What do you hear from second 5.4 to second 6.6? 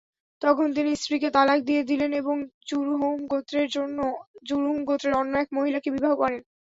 এক মহিলাকে বিবাহ করেন।